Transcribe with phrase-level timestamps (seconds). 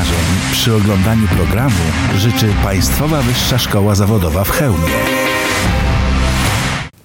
[0.00, 1.76] wrażeń przy oglądaniu programu
[2.16, 4.88] życzy Państwowa Wyższa Szkoła Zawodowa w Chełmie.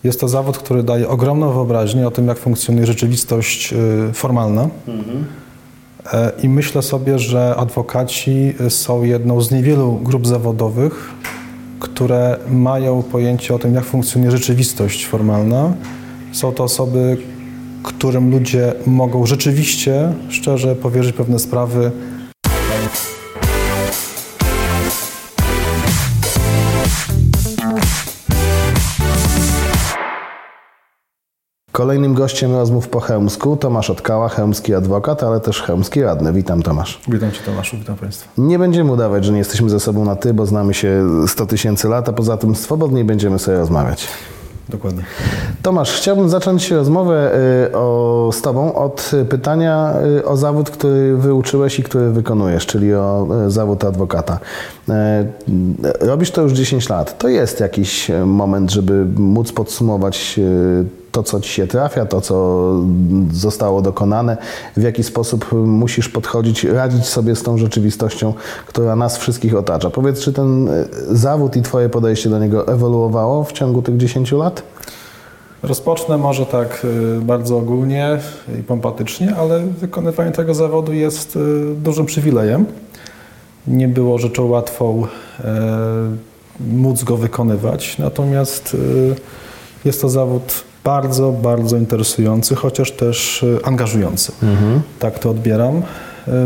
[0.04, 4.70] Jest to zawód, który daje ogromną wyobraźnię o tym, jak funkcjonuje rzeczywistość y, formalna.
[6.14, 11.14] E, I myślę sobie, że adwokaci są jedną z niewielu grup zawodowych,
[11.80, 15.74] które mają pojęcie o tym, jak funkcjonuje rzeczywistość formalna.
[16.32, 17.18] Są to osoby,
[17.84, 21.92] którym ludzie mogą rzeczywiście, szczerze powierzyć pewne sprawy.
[31.76, 36.34] Kolejnym gościem rozmów po chełmsku Tomasz Otkała, chełmski adwokat, ale też chełmski radny.
[36.34, 37.02] Witam Tomasz.
[37.08, 38.30] Witam Cię Tomaszu, witam Państwa.
[38.38, 41.88] Nie będziemy udawać, że nie jesteśmy ze sobą na ty, bo znamy się 100 tysięcy
[41.88, 44.08] lat, a poza tym swobodnie będziemy sobie rozmawiać.
[44.70, 45.04] Dokładnie.
[45.62, 47.32] Tomasz, chciałbym zacząć rozmowę
[47.70, 52.94] y, o, z Tobą od pytania y, o zawód, który wyuczyłeś i który wykonujesz, czyli
[52.94, 54.40] o y, zawód adwokata.
[56.00, 57.18] Robisz to już 10 lat.
[57.18, 60.40] To jest jakiś moment, żeby móc podsumować
[61.16, 62.72] to, co ci się trafia, to, co
[63.32, 64.38] zostało dokonane,
[64.78, 68.34] w jaki sposób musisz podchodzić, radzić sobie z tą rzeczywistością,
[68.68, 69.90] która nas wszystkich otacza.
[69.90, 70.70] Powiedz, czy ten
[71.10, 74.64] zawód i Twoje podejście do niego ewoluowało w ciągu tych 10 lat?
[75.64, 76.88] Rozpocznę może tak
[77.22, 78.20] bardzo ogólnie
[78.60, 81.40] i pompatycznie, ale wykonywanie tego zawodu jest
[81.76, 82.66] dużym przywilejem.
[83.68, 85.08] Nie było rzeczą łatwą
[86.60, 88.78] móc go wykonywać, natomiast
[89.86, 94.32] jest to zawód bardzo, bardzo interesujący, chociaż też angażujący.
[94.44, 94.82] Mhm.
[95.00, 95.82] Tak to odbieram.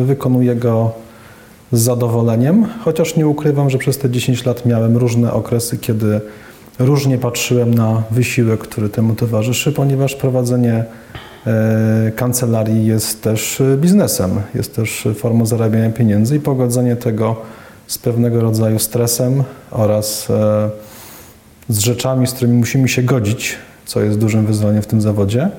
[0.06, 0.92] Wykonuję go
[1.72, 6.22] z zadowoleniem, chociaż nie ukrywam, że przez te 10 lat miałem różne okresy, kiedy
[6.80, 10.84] różnie patrzyłem na wysiłek, który temu towarzyszy, ponieważ prowadzenie
[12.16, 17.36] kancelarii jest też biznesem, jest też formą zarabiania pieniędzy i pogodzenie tego
[17.88, 20.28] z pewnego rodzaju stresem oraz
[21.70, 23.56] z rzeczami, z którymi musimy się godzić
[23.90, 25.50] co jest dużym wyzwaniem w tym zawodzie,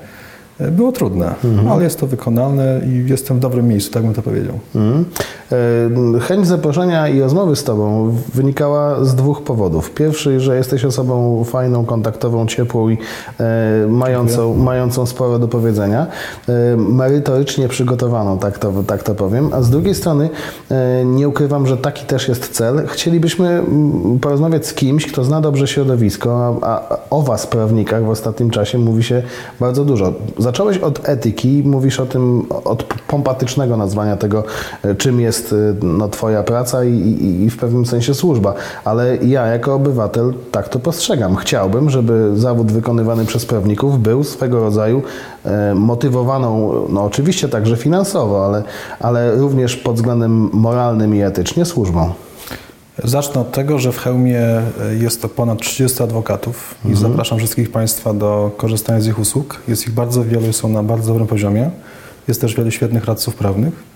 [0.71, 1.69] było trudne, mhm.
[1.69, 4.59] ale jest to wykonalne i jestem w dobrym miejscu, tak bym to powiedział.
[4.75, 5.05] Mhm.
[5.53, 9.91] E, chęć zaproszenia i rozmowy z Tobą wynikała z dwóch powodów.
[9.91, 12.99] Pierwszy, że jesteś osobą fajną, kontaktową, ciepłą i
[13.41, 16.07] e, mającą, mającą sporo do powiedzenia,
[16.49, 19.51] e, merytorycznie przygotowaną, tak to, tak to powiem.
[19.53, 20.31] A z drugiej strony
[21.05, 22.87] nie ukrywam, że taki też jest cel.
[22.87, 28.51] Chcielibyśmy mm, porozmawiać z kimś, kto zna dobrze środowisko, a, o Was, prawnikach, w ostatnim
[28.51, 29.23] czasie mówi się
[29.61, 30.13] bardzo dużo.
[30.39, 34.45] Zacząłeś od etyki, mówisz o tym, od pompatycznego nazwania tego,
[34.99, 38.55] czym jest jest y, no, Twoja praca i, i, i, w pewnym sensie służba.
[38.85, 41.37] Ale ja jako obywatel tak to postrzegam.
[41.37, 45.03] Chciałbym, żeby zawód wykonywany przez prawników był swego rodzaju
[45.45, 48.63] e, motywowaną, no oczywiście także finansowo, ale,
[49.01, 52.11] ale również pod względem moralnym i etycznie służbą.
[53.05, 54.63] Zacznę od tego, że w Chełmie e,
[55.01, 57.11] jest to ponad 30 adwokatów i mhm.
[57.11, 59.61] zapraszam wszystkich Państwa do korzystania z ich usług.
[59.69, 61.71] Jest ich bardzo wielu są na bardzo dobrym poziomie.
[62.29, 63.90] Jest też wielu świetnych radców prawnych.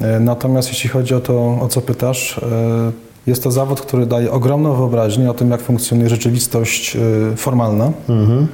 [0.00, 2.92] E, natomiast jeśli chodzi o to, o co pytasz, e,
[3.26, 7.92] jest to zawód, który daje ogromną wyobraźnię o tym, jak funkcjonuje rzeczywistość e, formalna.
[8.08, 8.46] Mhm.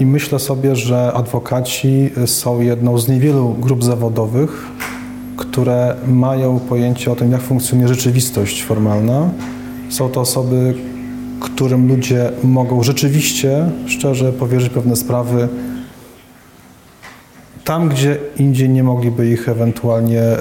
[0.00, 4.66] I myślę sobie, że adwokaci są jedną z niewielu grup zawodowych,
[5.36, 9.30] które mają pojęcie o tym, jak funkcjonuje rzeczywistość formalna.
[9.88, 10.74] Są to osoby,
[11.40, 15.48] którym ludzie mogą rzeczywiście, szczerze powierzyć pewne sprawy
[17.66, 20.38] tam, gdzie indziej nie mogliby ich ewentualnie e,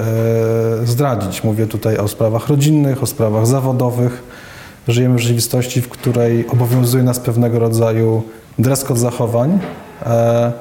[0.85, 1.43] zdradzić.
[1.43, 4.23] Mówię tutaj o sprawach rodzinnych, o sprawach zawodowych.
[4.87, 8.23] Żyjemy w rzeczywistości, w której obowiązuje nas pewnego rodzaju
[8.59, 9.59] dress zachowań.
[10.05, 10.51] E,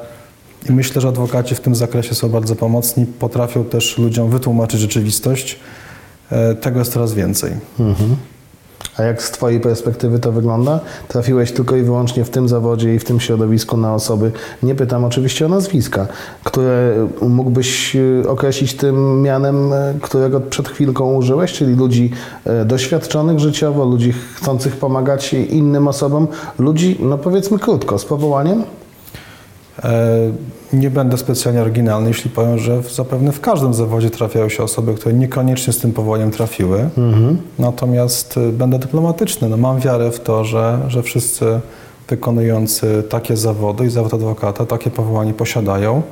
[0.70, 5.58] I myślę, że adwokaci w tym zakresie są bardzo pomocni, potrafią też ludziom wytłumaczyć rzeczywistość.
[6.30, 7.52] E, tego jest coraz więcej.
[7.80, 8.16] Mhm.
[8.96, 10.80] A jak z Twojej perspektywy to wygląda?
[11.08, 14.32] Trafiłeś tylko i wyłącznie w tym zawodzie i w tym środowisku na osoby,
[14.62, 16.06] nie pytam oczywiście o nazwiska,
[16.44, 22.10] które mógłbyś e, określić tym mianem, e, którego przed chwilką użyłeś, czyli ludzi
[22.44, 26.28] e, doświadczonych życiowo, ludzi chcących pomagać innym osobom,
[26.58, 28.64] ludzi, no powiedzmy krótko, z powołaniem?
[30.72, 35.14] Nie będę specjalnie oryginalny, jeśli powiem, że zapewne w każdym zawodzie trafiają się osoby, które
[35.14, 36.88] niekoniecznie z tym powołaniem trafiły.
[36.98, 37.38] Mhm.
[37.58, 39.48] Natomiast y, będę dyplomatyczny.
[39.48, 41.60] No, mam wiarę w to, że, że wszyscy
[42.08, 46.02] wykonujący takie zawody i zawód adwokata takie powołanie posiadają.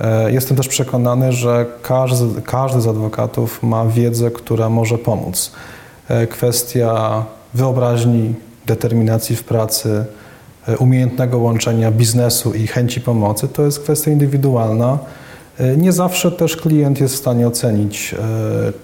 [0.00, 5.52] E, jestem też przekonany, że każdy, każdy z adwokatów ma wiedzę, która może pomóc.
[6.08, 7.24] E, kwestia
[7.54, 8.34] wyobraźni,
[8.66, 10.29] determinacji w pracy, E,
[10.78, 14.98] umiejętnego łączenia biznesu i chęci pomocy, to jest kwestia indywidualna
[15.60, 18.18] E, nie zawsze też klient jest w stanie ocenić, e,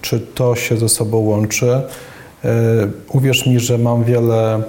[0.01, 1.71] czy to się ze sobą łączy.
[1.71, 1.81] E,
[3.09, 4.63] uwierz mi, że mam wiele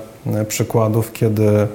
[0.48, 1.66] przykładów, kiedy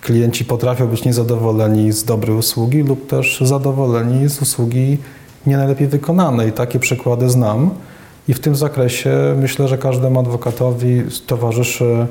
[0.00, 4.98] klienci potrafią być niezadowoleni z dobrej usługi lub też zadowoleni z usługi
[5.46, 6.52] nie najlepiej wykonanej.
[6.52, 7.70] Takie przykłady znam
[8.28, 12.06] i w tym zakresie myślę, że każdemu adwokatowi towarzyszy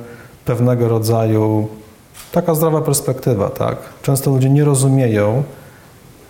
[0.46, 1.68] pewnego rodzaju
[2.32, 3.50] taka zdrowa perspektywa.
[3.50, 3.78] Tak?
[4.02, 5.44] Często ludzie nie rozumieją,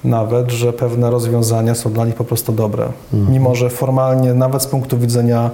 [0.04, 2.88] nawet, że pewne rozwiązania są dla nich po prostu dobre.
[3.14, 3.34] Mhm.
[3.34, 5.50] Mimo, że formalnie, nawet z punktu widzenia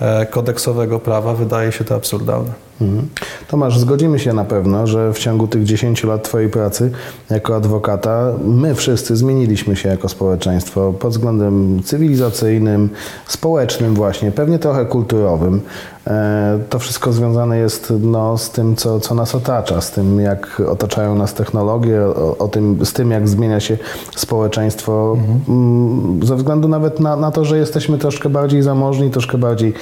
[0.00, 2.52] e, kodeksowego prawa, wydaje się to absurdalne.
[2.80, 3.08] Mhm.
[3.48, 6.90] Tomasz, zgodzimy się na pewno, że w ciągu tych 10 lat Twojej pracy
[7.30, 12.90] jako adwokata my wszyscy zmieniliśmy się jako społeczeństwo pod względem cywilizacyjnym,
[13.26, 15.60] społecznym właśnie, pewnie trochę kulturowym.
[16.10, 20.62] E, to wszystko związane jest no, z tym, co, co nas otacza, z tym, jak
[20.68, 23.78] otaczają nas technologie, o, o tym, z tym, jak zmienia się
[24.16, 26.26] społeczeństwo, mhm.
[26.26, 29.74] ze względu nawet na, na to, że jesteśmy troszkę bardziej zamożni, troszkę bardziej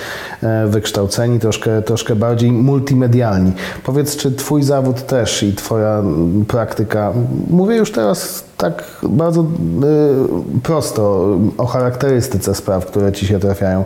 [0.42, 3.52] e, wykształceni, troszkę, troszkę bardziej multimedialni.
[3.84, 6.02] Powiedz, czy Twój zawód też i Twoja
[6.48, 7.12] praktyka,
[7.50, 11.28] mówię już teraz tak bardzo y, prosto
[11.58, 13.84] o charakterystyce spraw, które Ci się trafiają,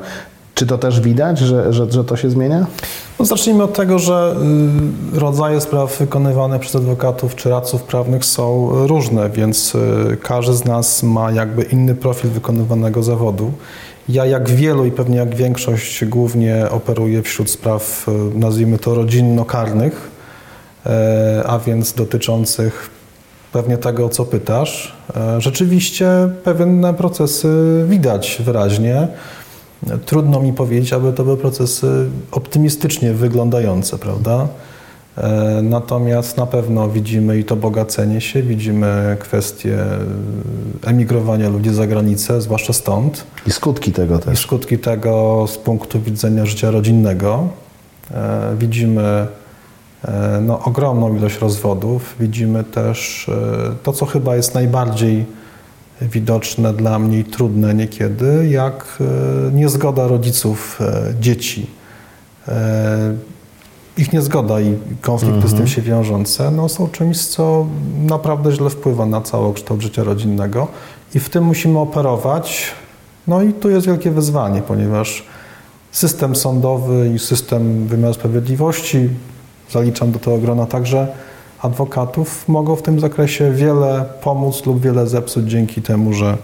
[0.55, 2.67] czy to też widać, że, że, że to się zmienia?
[3.19, 4.37] No zacznijmy od tego, że
[5.15, 10.65] y, rodzaje spraw wykonywane przez adwokatów czy radców prawnych są różne, więc y, każdy z
[10.65, 13.53] nas ma jakby inny profil wykonywanego zawodu.
[14.09, 20.13] Ja jak wielu i pewnie jak większość głównie operuję wśród spraw, y, nazwijmy to rodzinno-karnych,
[21.47, 22.91] a więc dotyczących
[23.53, 24.97] pewnie tego, o co pytasz.
[25.39, 26.09] Rzeczywiście
[26.45, 29.09] pewne procesy widać wyraźnie.
[30.07, 34.49] Trudno mi powiedzieć, aby to były procesy optymistycznie wyglądające, prawda?
[35.19, 39.79] E, natomiast na pewno widzimy i to bogacenie się, widzimy kwestię
[40.85, 43.25] emigrowania ludzi za granicę, zwłaszcza stąd.
[43.47, 44.39] I skutki tego też.
[44.39, 47.49] I skutki tego z punktu widzenia życia rodzinnego.
[48.11, 49.27] E, widzimy
[50.05, 53.31] e, no, ogromną ilość rozwodów, widzimy też
[53.83, 55.27] to, co chyba jest najbardziej
[56.13, 61.67] widoczne dla mnie i trudne niekiedy, jak e, niezgoda rodziców e, dzieci.
[62.49, 63.15] E,
[63.99, 65.49] ich niezgoda i konflikty mhm.
[65.49, 65.69] z tym mhm.
[65.69, 67.67] się wiążące no, są czymś, co
[68.05, 70.69] naprawdę źle wpływa na całokształt życia rodzinnego
[71.15, 72.65] i w tym musimy operować.
[73.27, 75.27] No i tu jest wielkie wyzwanie, ponieważ
[75.93, 79.09] system sądowy i system wymiaru sprawiedliwości,
[79.71, 81.09] zaliczam do tego grona także
[81.63, 86.37] adwokatów mogą w tym zakresie wiele pomóc lub wiele zepsuć dzięki temu, że,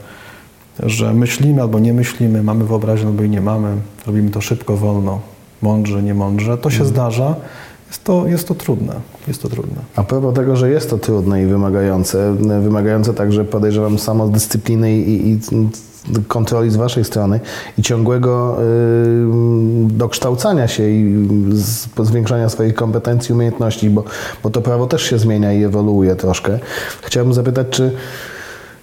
[0.82, 3.76] że myślimy albo nie myślimy, mamy wyobraźnię albo i nie mamy,
[4.06, 5.20] robimy to szybko, wolno,
[5.62, 6.58] mądrze, nie mądrze.
[6.58, 6.90] To się mhm.
[6.90, 7.36] zdarza.
[7.88, 8.94] Jest to, jest to trudne.
[9.28, 9.80] Jest to trudne.
[9.96, 15.38] A propos tego, że jest to trudne i wymagające, wymagające także podejrzewam samodyscypliny i, i
[16.28, 17.40] kontroli z Waszej strony
[17.78, 18.64] i ciągłego y,
[19.88, 21.28] dokształcania się i
[22.02, 24.04] zwiększania swoich kompetencji, umiejętności, bo,
[24.42, 26.58] bo to prawo też się zmienia i ewoluuje troszkę.
[27.02, 27.92] Chciałbym zapytać, czy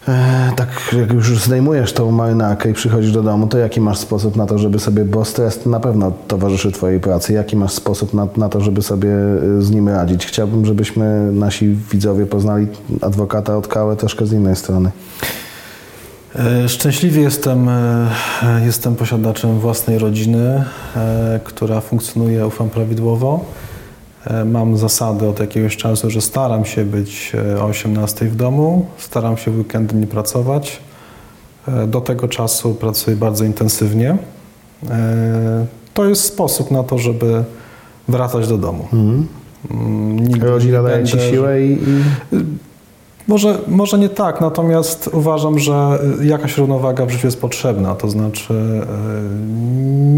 [0.07, 0.69] e, tak
[0.99, 4.57] jak już zdejmujesz tą marynarkę i przychodzisz do domu, to jaki masz sposób na to,
[4.57, 8.61] żeby sobie, bo stres na pewno towarzyszy Twojej pracy, jaki masz sposób na, na to,
[8.61, 10.25] żeby sobie e, z nim radzić?
[10.25, 12.67] Chciałbym, żebyśmy nasi widzowie poznali
[13.01, 14.91] adwokata od Kałę troszkę z innej strony.
[16.39, 18.11] E, szczęśliwie jestem, e,
[18.65, 20.63] jestem posiadaczem własnej rodziny,
[20.95, 23.45] e, która funkcjonuje, ufam, prawidłowo.
[24.45, 29.51] Mam zasady od jakiegoś czasu, że staram się być o 18 w domu, staram się
[29.51, 30.79] w weekendy nie pracować.
[31.87, 34.17] Do tego czasu pracuję bardzo intensywnie.
[35.93, 37.43] To jest sposób na to, żeby
[38.07, 38.87] wracać do domu.
[38.93, 39.27] Mhm.
[40.41, 41.77] Rodzina daje Ci siłę i...
[43.27, 47.95] Może, może nie tak, natomiast uważam, że jakaś równowaga w życiu jest potrzebna.
[47.95, 48.85] To znaczy, e,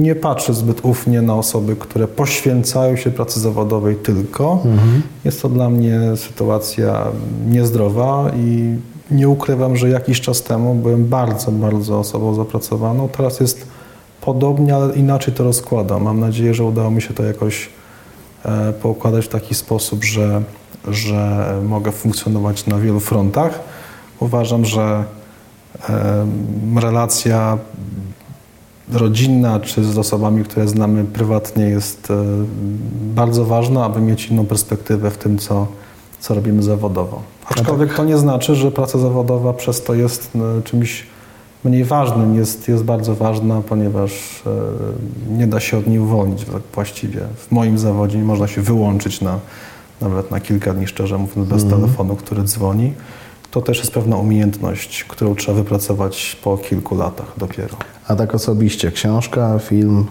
[0.02, 4.54] nie patrzę zbyt ufnie na osoby, które poświęcają się pracy zawodowej tylko.
[4.54, 5.02] Mhm.
[5.26, 7.08] Jest to dla mnie sytuacja
[7.50, 8.76] niezdrowa i
[9.12, 13.10] nie ukrywam, że jakiś czas temu byłem bardzo, bardzo osobą zapracowaną.
[13.10, 13.68] Teraz jest
[14.22, 16.04] podobnie, ale inaczej to rozkładam.
[16.04, 17.70] Mam nadzieję, że udało mi się to jakoś
[18.46, 20.42] e, poukładać w taki sposób, że
[20.88, 23.60] że mogę funkcjonować na wielu frontach.
[24.20, 25.04] Uważam, że
[26.76, 27.58] relacja
[28.94, 32.16] rodzinna czy z osobami, które znamy prywatnie jest e,
[33.16, 35.68] bardzo ważna, aby mieć inną perspektywę w tym, co,
[36.20, 37.22] co robimy zawodowo.
[37.46, 41.06] Aczkolwiek to nie znaczy, że praca zawodowa przez to jest e, czymś
[41.64, 42.36] mniej ważnym.
[42.36, 44.44] Jest, jest bardzo ważna, ponieważ
[45.32, 47.22] e, nie da się od niej uwolnić właściwie.
[47.36, 49.40] W moim zawodzie nie można się wyłączyć na
[50.02, 51.80] nawet na kilka dni, szczerze mówiąc, bez mm.
[51.80, 52.94] telefonu, który dzwoni.
[53.52, 57.78] to też jest pewna umiejętność, którą trzeba wypracować po kilku latach dopiero.
[58.08, 60.06] A tak osobiście, książka, film,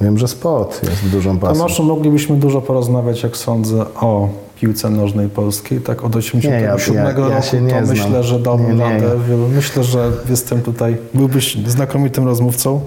[0.00, 1.56] wiem, że sport jest dużą pasją.
[1.56, 4.28] Tomaszu, moglibyśmy dużo porozmawiać, jak sądzę, o
[4.60, 5.80] piłce nożnej polskiej.
[5.80, 7.98] Tak od 87 Nie, ja- ja- ja roku się nie to znam.
[7.98, 9.06] myślę, że dałbym Nie, nie, radę.
[9.30, 12.80] ja- Myślę, że jestem tutaj, byłbyś znakomitym rozmówcą.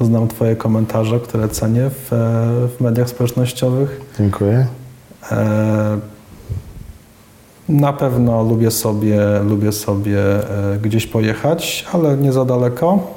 [0.00, 2.16] Znam Twoje komentarze, które cenię w, e,
[2.68, 4.00] w mediach społecznościowych.
[4.18, 4.66] Dziękuję.
[5.32, 5.98] E,
[7.68, 10.20] Na pewno lubię sobie, lubię sobie
[10.74, 13.16] e, gdzieś pojechać, ale nie za daleko.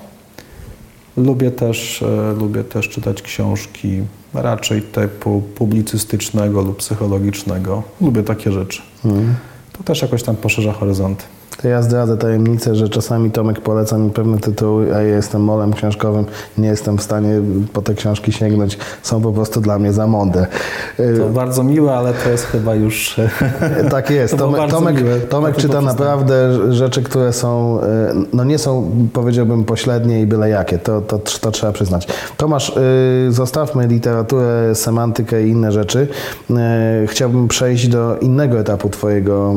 [1.18, 4.02] Lubię też, e, lubię też czytać książki
[4.34, 7.84] raczej typu publicystycznego lub psychologicznego.
[8.02, 8.82] Lubię takie rzeczy.
[9.06, 9.36] Mhm.
[9.78, 11.24] To też jakoś tam poszerza horyzonty.
[11.62, 15.74] To ja zdradzę tajemnicę, że czasami Tomek poleca mi pewne tytuły, a ja jestem molem
[15.74, 16.26] książkowym,
[16.58, 17.42] nie jestem w stanie
[17.74, 20.48] po te książki sięgnąć, są po prostu dla mnie za mądre.
[21.18, 23.20] To bardzo miłe, ale to jest chyba już...
[23.20, 23.30] E,
[23.92, 24.34] Tak jest.
[24.38, 24.96] To Tomek, Tomek.
[25.30, 26.34] Tomek Takie czyta naprawdę
[26.74, 30.78] rzeczy, które są, e, no nie są, powiedziałbym, pośrednie i byle jakie.
[30.78, 32.08] To, to, to trzeba przyznać.
[32.38, 32.78] Tomasz,
[33.28, 36.08] y, zostawmy literaturę, semantykę i inne rzeczy.
[37.08, 39.56] Chciałbym przejść do innego etapu Twojego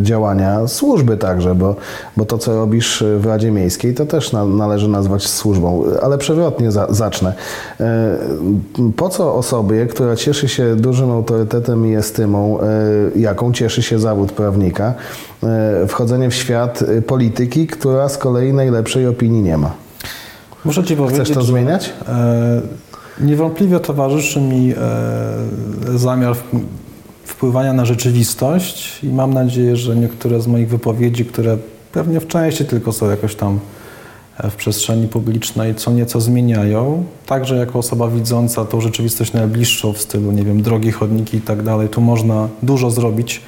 [0.00, 1.76] działania, służby także, bo,
[2.16, 6.72] bo to, co robisz w Radzie Miejskiej, to też na, należy nazwać służbą, ale przewrotnie
[6.72, 7.32] za, zacznę.
[7.80, 8.18] E,
[8.96, 12.64] Po co osobie, która cieszy się dużym autorytetem i estymą, e,
[13.18, 14.94] jaką cieszy się zawód prawnika,
[15.42, 19.70] e, wchodzenie w świat polityki, która z kolei najlepszej opinii nie ma?
[20.64, 21.92] Muszę Ci powiedzieć, Chcesz to że- zmieniać?
[22.08, 22.62] E,
[23.20, 26.42] Niewątpliwie towarzyszy mi e, zamiar w-
[27.24, 31.58] wpływania na rzeczywistość i mam nadzieję, że niektóre z moich wypowiedzi, które
[31.92, 33.60] pewnie w części tylko są jakoś tam
[34.38, 39.98] e, w przestrzeni publicznej, co nieco zmieniają, także jako osoba widząca tą rzeczywistość najbliższą w
[39.98, 43.40] stylu, nie wiem, drogi, chodniki i tak dalej, tu można dużo zrobić.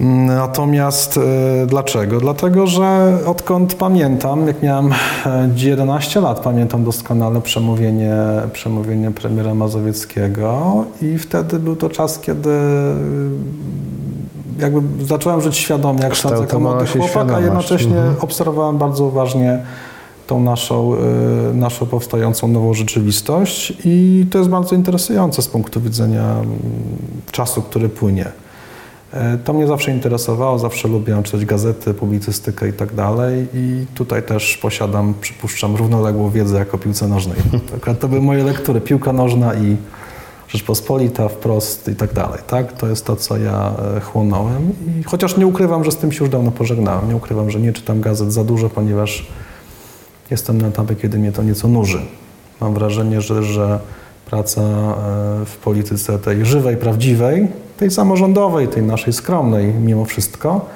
[0.00, 2.20] Natomiast e, dlaczego?
[2.20, 4.92] Dlatego, że odkąd pamiętam, jak miałem
[5.26, 8.16] e, 11 lat, pamiętam doskonale przemówienie,
[8.52, 12.94] przemówienie premiera Mazowieckiego i wtedy był to czas, kiedy e,
[14.58, 18.16] jakby zacząłem żyć świadomie, jak ksiądz jako młody chłopak, a jednocześnie Mhm.
[18.20, 19.58] obserwowałem bardzo uważnie
[20.26, 26.34] tą naszą, e, naszą powstającą nową rzeczywistość i to jest bardzo interesujące z punktu widzenia
[27.32, 28.32] czasu, który płynie.
[29.12, 34.22] E, To mnie zawsze interesowało, zawsze lubiłem czytać gazety, publicystykę i tak dalej i tutaj
[34.22, 37.36] też posiadam, przypuszczam, równoległą wiedzę jako piłce nożnej.
[37.76, 39.76] Akurat to były moje lektury, piłka nożna i
[40.48, 42.38] Rzeczpospolita, wprost i tak dalej.
[42.46, 42.72] Tak?
[42.72, 46.24] To jest to, co ja e, chłonąłem i chociaż nie ukrywam, że z tym się
[46.24, 49.26] już dawno pożegnałem, nie ukrywam, że nie czytam gazet za dużo, ponieważ
[50.30, 52.00] jestem na etapie, kiedy mnie to nieco nuży.
[52.60, 53.78] Mam wrażenie, że, że
[54.32, 60.66] praca e, w polityce tej żywej, prawdziwej, tej samorządowej, tej naszej skromnej mimo wszystko,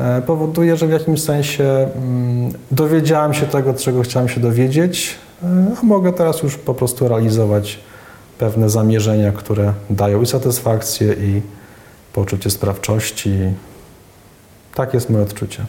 [0.00, 5.46] e, powoduje, że w jakimś sensie mm, dowiedziałem się tego, czego chciałem się dowiedzieć, e,
[5.82, 7.78] a mogę teraz już po prostu realizować
[8.38, 11.42] pewne zamierzenia, które dają i satysfakcję, i
[12.12, 13.30] poczucie sprawczości.
[14.74, 15.64] Tak jest moje odczucie.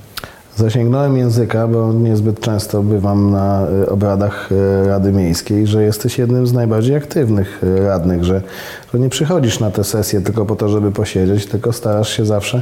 [0.55, 6.47] Zasięgnąłem języka, bo niezbyt często bywam na y, obradach y, Rady Miejskiej, że jesteś jednym
[6.47, 8.41] z najbardziej aktywnych y, radnych, że,
[8.93, 12.61] nie przychodzisz na te sesje tylko po to, żeby posiedzieć, tylko starasz się zawsze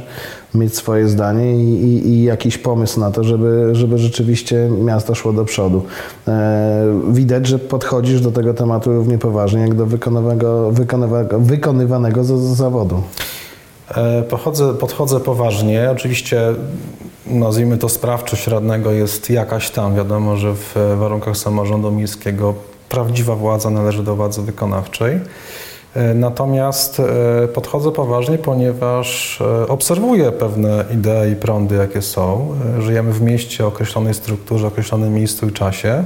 [0.55, 5.33] mieć swoje zdanie i, i, i jakiś pomysł na to, żeby, żeby rzeczywiście miasto szło
[5.33, 5.83] do przodu.
[6.27, 12.23] E, widać, że podchodzisz do tego tematu równie poważnie jak do wykonywanego, wykonywanego, wykonywanego
[12.55, 13.03] zawodu.
[13.97, 15.89] E, Pochodzę, podchodzę poważnie.
[15.91, 16.41] Oczywiście,
[17.27, 19.95] nazwijmy to, sprawczość radnego jest jakaś tam.
[19.95, 22.53] Wiadomo, że w e, warunkach samorządu miejskiego
[22.89, 25.19] prawdziwa władza należy do władzy wykonawczej.
[25.95, 27.01] E, Natomiast
[27.53, 32.55] podchodzę poważnie, ponieważ obserwuję pewne idee i prądy, jakie są.
[32.79, 36.03] Żyjemy w mieście o określonej strukturze, określonym miejscu i czasie.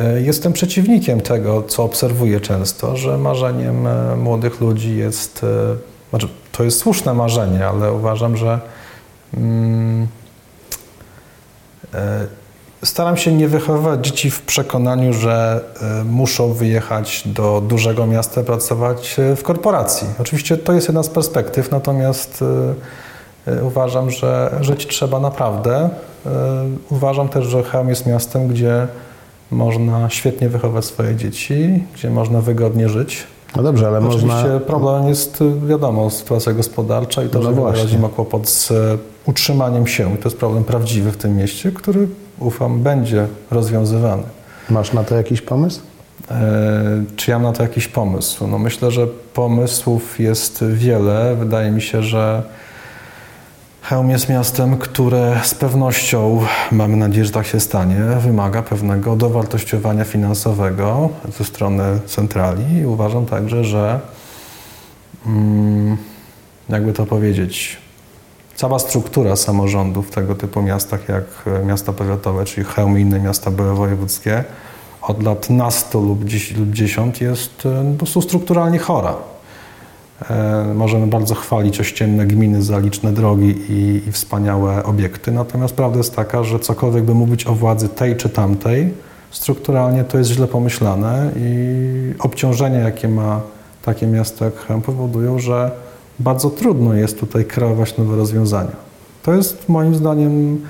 [0.00, 5.46] E, Jestem przeciwnikiem tego, co obserwuję często, że marzeniem młodych ludzi jest,
[6.10, 6.28] znaczy
[6.58, 8.60] to jest słuszne marzenie, ale uważam, że
[9.34, 10.06] mm,
[11.94, 12.26] e,
[12.84, 15.64] staram się nie wychowywać dzieci w przekonaniu, że
[16.00, 20.06] e, muszą wyjechać do dużego miasta pracować e, w korporacji.
[20.20, 22.44] Oczywiście to jest jedna z perspektyw, natomiast
[23.46, 25.90] e, uważam, że żyć trzeba naprawdę.
[26.90, 28.86] Uważam też, że Chełm jest miastem, gdzie
[29.50, 33.26] można świetnie wychować swoje dzieci, gdzie można wygodnie żyć.
[33.56, 34.60] No dobrze, ale Oczywiście można...
[34.60, 37.98] problem jest, y, wiadomo, sytuacja gospodarcza i to, No że właśnie.
[37.98, 38.74] ma kłopot z e,
[39.26, 40.14] utrzymaniem się.
[40.14, 42.08] I to jest problem prawdziwy w tym mieście, który,
[42.40, 44.22] ufam, będzie rozwiązywany.
[44.70, 45.80] Masz na to jakiś pomysł?
[46.30, 48.46] E, Czy ja mam na to jakiś pomysł?
[48.46, 51.36] No myślę, że pomysłów jest wiele.
[51.38, 52.42] Wydaje mi się, że
[53.88, 56.40] Chełm jest miastem, które z pewnością,
[56.72, 63.26] mamy nadzieję, że tak się stanie, wymaga pewnego dowartościowania finansowego ze strony centrali i uważam
[63.26, 64.00] także, że
[65.26, 65.96] mm,
[66.68, 67.76] jakby to powiedzieć,
[68.54, 71.24] cała struktura samorządów w tego typu miastach jak
[71.66, 74.44] miasta powiatowe, czyli Chełm i inne miasta były wojewódzkie,
[75.02, 76.24] od lat nastu lub
[76.72, 79.14] dziesiąt jest e, po prostu strukturalnie chora.
[80.30, 85.98] E, możemy bardzo chwalić ościenne gminy za liczne drogi i, i, wspaniałe obiekty, natomiast prawda
[85.98, 88.94] jest taka, że cokolwiek by mówić o władzy tej czy tamtej,
[89.30, 93.40] strukturalnie to jest źle pomyślane i obciążenia, jakie ma
[93.82, 95.70] takie miasto jak Chełm powodują, że
[96.18, 98.76] bardzo trudno jest tutaj kreować nowe rozwiązania.
[99.22, 100.60] To jest moim zdaniem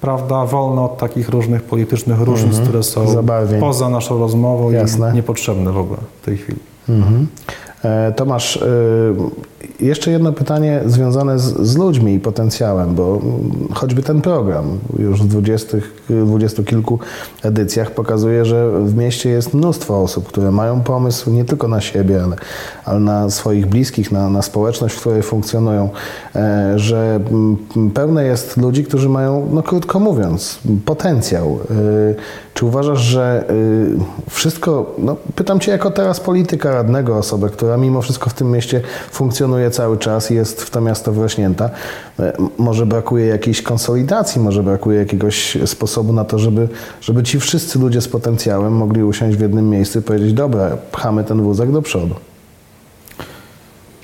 [0.00, 2.64] prawda, wolna od takich różnych politycznych różnic, mhm.
[2.64, 3.60] które są Zabawień.
[3.60, 5.10] poza naszą rozmową Jasne.
[5.10, 6.58] i niepotrzebne w ogóle w tej chwili.
[6.88, 7.26] Mhm.
[7.48, 7.69] E,
[8.16, 8.66] Tomasz, e,
[9.80, 13.20] jeszcze jedno pytanie związane z, z, ludźmi i potencjałem, bo
[13.74, 16.98] choćby ten program już w dwudziestych, dwudziestu kilku
[17.42, 22.22] edycjach pokazuje, że w mieście jest mnóstwo osób, które mają pomysł nie tylko na siebie,
[22.24, 22.36] ale,
[22.84, 25.88] ale na swoich bliskich, na, na społeczność, w której funkcjonują,
[26.36, 27.20] e, że
[27.94, 31.58] pełne jest ludzi, którzy mają, no krótko mówiąc, potencjał.
[32.54, 33.44] Czy uważasz, że
[34.30, 38.80] wszystko, no pytam Cię jako teraz polityka radnego, osobę, która mimo wszystko w tym mieście
[39.12, 41.70] funkcjonuje cały czas, jest w to miasto wrośnięta.
[42.20, 46.68] E, może brakuje jakiejś konsolidacji, może brakuje jakiegoś sposobu na to, żeby,
[47.00, 51.24] żeby ci wszyscy ludzie z potencjałem mogli usiąść w jednym miejscu i powiedzieć, dobra, pchamy
[51.24, 52.14] ten wózek do przodu.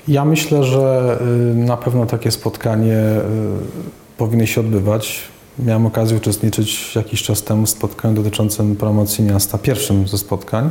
[0.07, 1.17] Ja myślę, że
[1.51, 3.21] y, na pewno takie spotkanie y,
[4.17, 5.21] powinno się odbywać.
[5.59, 10.69] Miałem okazję uczestniczyć jakiś czas temu w spotkaniu dotyczącym promocji miasta, pierwszym ze spotkań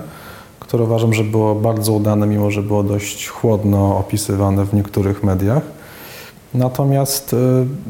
[0.60, 5.62] które uważam, że było bardzo udane, mimo że było dość chłodno opisywane w niektórych mediach.
[6.54, 7.36] Natomiast y,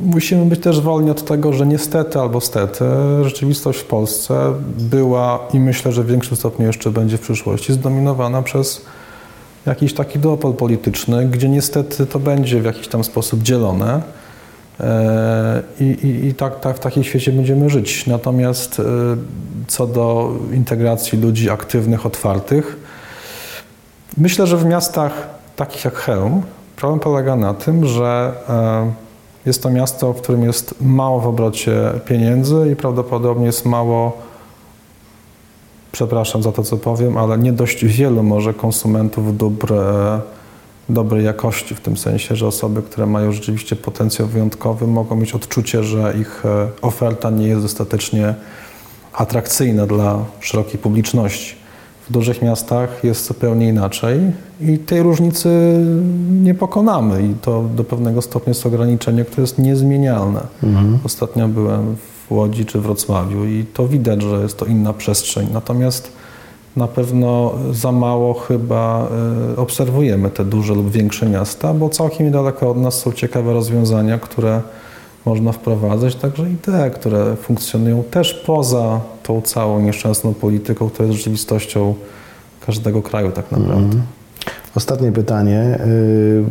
[0.06, 2.85] musimy być też wolni od tego, że niestety albo stety
[3.23, 8.43] rzeczywistość w Polsce była i myślę, że w większym stopniu jeszcze będzie w przyszłości zdominowana
[8.43, 8.84] przez
[9.67, 14.02] jakiś taki duopol polityczny, gdzie niestety to będzie w jakiś tam sposób dzielone.
[14.80, 18.06] E, I, i, i tak, tak w takim świecie będziemy żyć.
[18.06, 18.84] Natomiast e,
[19.69, 22.76] co do integracji ludzi aktywnych, otwartych,
[24.17, 26.43] myślę, że w miastach takich jak Chełm
[26.76, 28.93] problem polega na tym, że e,
[29.47, 34.19] jest to miasto, w którym jest mało w obrocie pieniędzy i prawdopodobnie jest mało,
[35.93, 39.75] przepraszam za to, co powiem, ale nie dość wielu może konsumentów dóbr
[40.89, 45.85] dobrej jakości, w tym sensie, że osoby, które mają rzeczywiście potencjał wyjątkowy, mogą mieć odczucie,
[45.85, 48.35] że ich e, oferta nie jest dostatecznie
[49.17, 51.55] atrakcyjna dla szerokiej publiczności.
[52.09, 54.21] W dużych miastach jest zupełnie inaczej
[54.61, 55.49] i tej różnicy
[56.31, 60.41] nie pokonamy i to do pewnego stopnia jest ograniczenie, które jest niezmienialne.
[60.63, 60.99] Mhm.
[61.05, 65.49] Ostatnio byłem w Łodzi czy Wrocławiu i to widać, że jest to inna przestrzeń.
[65.52, 66.13] Natomiast
[66.76, 69.09] na pewno za mało chyba
[69.55, 74.19] e, obserwujemy te duże lub większe miasta, bo całkiem niedaleko od nas są ciekawe rozwiązania,
[74.19, 74.63] które
[75.26, 81.19] można wprowadzać, także i te, które funkcjonują też poza tą całą nieszczęsną polityką, która jest
[81.19, 81.95] rzeczywistością
[82.67, 83.97] każdego kraju tak naprawdę.
[83.97, 84.02] Mm.
[84.75, 86.45] Ostatnie pytanie, y,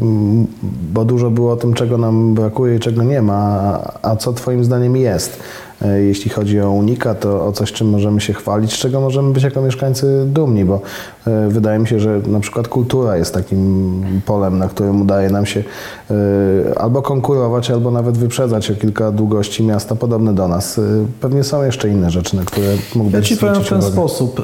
[0.94, 4.64] bo dużo było o tym, czego nam brakuje i czego nie ma, a co Twoim
[4.64, 5.40] zdaniem jest?
[5.82, 9.34] E, jeśli chodzi o Unika, to o coś, czym możemy się chwalić, z czego możemy
[9.34, 10.82] być jako mieszkańcy dumni, bo
[11.28, 15.46] e, wydaje mi się, że na przykład kultura jest takim polem, na którym udaje nam
[15.46, 15.64] się
[16.12, 20.82] e, albo konkurować, albo nawet wyprzedzać o kilka długości miasta podobne do nas.
[21.22, 23.94] Pewnie są jeszcze inne rzeczy, na które mógłbyś Ja Ci powiem w ten uwagę.
[23.94, 24.42] sposób.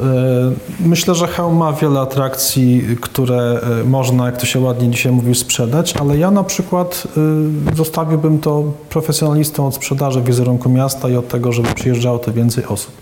[0.80, 5.94] Myślę, że Chełm ma wiele atrakcji, które można, jak to się ładnie dzisiaj mówi, sprzedać,
[5.98, 7.08] ale ja na przykład
[7.76, 12.94] zostawiłbym to profesjonalistom od sprzedaży wizerunku miasta i od tego, żeby przyjeżdżało to więcej osób.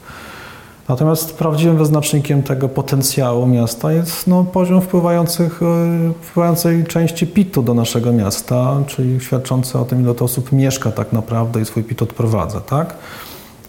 [0.90, 7.74] Natomiast prawdziwym wyznacznikiem tego potencjału miasta jest no, poziom wpływających, e, wpływającej części PIT-u do
[7.74, 12.02] naszego miasta, czyli świadczący o tym, ile to osób mieszka tak naprawdę i swój PIT
[12.02, 12.62] odprowadza.
[12.62, 12.96] Tak?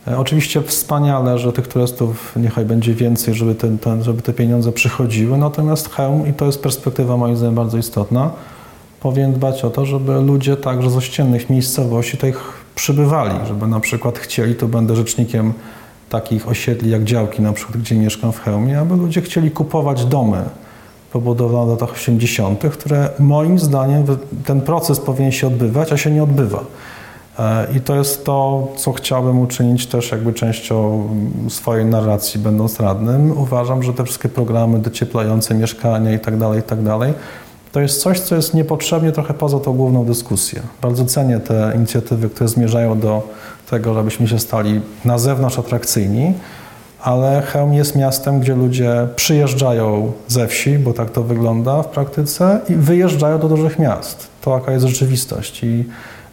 [0.08, 4.72] E, oczywiście wspaniale, że tych turystów niechaj będzie więcej, żeby, ten, ten, żeby te pieniądze
[4.72, 8.30] przychodziły, natomiast hełm, i to jest perspektywa moim zdaniem bardzo istotna,
[9.00, 14.18] powinien dbać o to, żeby ludzie także z ościennych miejscowości tych przybywali, żeby na przykład
[14.18, 15.52] chcieli, to będę rzecznikiem
[16.08, 20.42] takich osiedli jak działki, na przykład, gdzie mieszkam w Chełmie, aby ludzie chcieli kupować domy
[21.12, 24.04] pobudowane w latach 80., które moim zdaniem
[24.44, 26.64] ten proces powinien się odbywać, a się nie odbywa.
[27.38, 31.08] E, I to jest to, co chciałbym uczynić też jakby częścią
[31.48, 33.38] swojej narracji, będąc radnym.
[33.38, 37.12] Uważam, że te wszystkie programy docieplające mieszkania i tak dalej, i tak dalej,
[37.72, 40.62] to jest coś, co jest niepotrzebnie trochę poza tą główną dyskusję.
[40.82, 43.28] Bardzo cenię te inicjatywy, które zmierzają do
[43.70, 46.34] tego, żebyśmy się stali na zewnątrz atrakcyjni,
[47.02, 52.60] ale Chełm jest miastem, gdzie ludzie przyjeżdżają ze wsi, bo tak to wygląda w praktyce,
[52.68, 54.28] i wyjeżdżają do dużych miast.
[54.42, 55.64] To jaka jest rzeczywistość.
[55.64, 55.84] I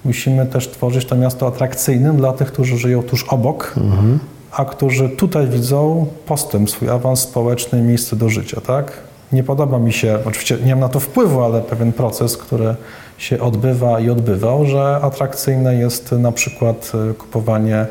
[0.06, 4.20] musimy też tworzyć to miasto atrakcyjnym dla tych, którzy żyją tuż obok, mhm.
[4.52, 8.62] a którzy tutaj widzą postęp, swój awans społeczny, miejsce do życia.
[8.62, 9.07] Tak?
[9.32, 12.76] Nie podoba mi się, oczywiście nie mam na to wpływu, ale pewien proces, który
[13.18, 17.86] się odbywa i odbywał, że atrakcyjne jest na przykład e, kupowanie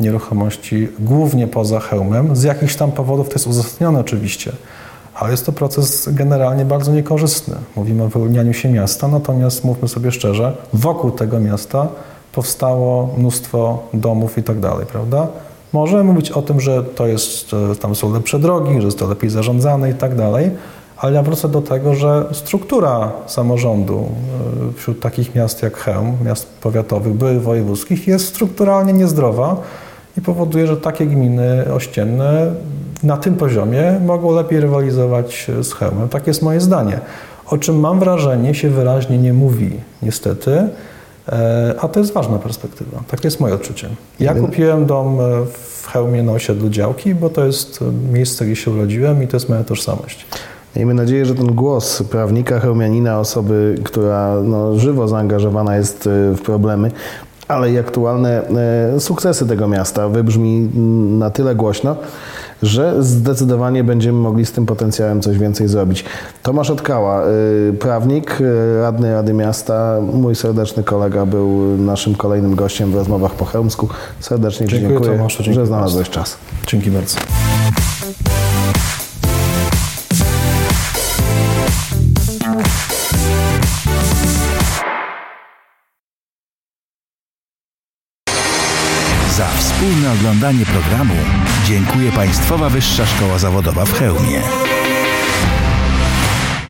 [0.00, 2.36] nieruchomości głównie poza hełmem.
[2.36, 4.52] Z jakichś tam powodów to jest uzasadnione oczywiście,
[5.14, 7.54] ale jest to proces generalnie bardzo niekorzystny.
[7.76, 11.88] Mówimy o wyłonianiu się miasta, natomiast mówmy sobie szczerze, wokół tego miasta
[12.32, 15.26] powstało mnóstwo domów i tak dalej, prawda?
[15.72, 17.50] Możemy mówić o tym, że to jest,
[17.80, 20.50] tam są lepsze drogi, że jest to lepiej zarządzane i tak dalej,
[21.02, 24.08] ale ja wrócę do tego, że struktura samorządu
[24.70, 29.56] e, wśród takich miast jak Chełm, miast powiatowych, byłych wojewódzkich, jest strukturalnie niezdrowa
[30.18, 32.52] i powoduje, że takie gminy ościenne
[33.02, 36.08] na tym poziomie mogą lepiej rywalizować z Chełmem.
[36.08, 37.00] Tak jest moje zdanie.
[37.46, 39.70] O czym mam wrażenie się wyraźnie nie mówi,
[40.02, 40.68] niestety,
[41.28, 43.02] e, a to jest ważna perspektywa.
[43.08, 43.88] Tak jest moje odczucie.
[44.20, 45.22] Ja kupiłem dom e,
[45.82, 47.80] w Chełmie na osiedlu Działki, bo to jest
[48.12, 50.26] miejsce, gdzie się urodziłem i to jest moja tożsamość.
[50.76, 56.40] Miejmy nadzieję, że ten głos prawnika, chełmianina, osoby, która no, żywo zaangażowana jest e, w
[56.40, 56.90] problemy,
[57.48, 58.48] ale i aktualne
[58.94, 60.68] e, sukcesy tego miasta wybrzmi
[61.18, 61.96] na tyle głośno,
[62.62, 66.04] że zdecydowanie będziemy mogli z tym potencjałem coś więcej zrobić.
[66.42, 67.26] Tomasz Otkała, e,
[67.72, 68.38] prawnik,
[68.82, 73.88] radny Rady Miasta, mój serdeczny kolega był naszym kolejnym gościem w rozmowach po Chełmsku.
[74.20, 76.36] Serdecznie dziękuję, dziękuję Tomaszu, że znalazłeś czas.
[76.66, 77.18] Dzięki bardzo.
[90.12, 91.14] Oglądanie programu
[91.66, 94.42] dziękuję Państwowa Wyższa Szkoła Zawodowa w Chełmie.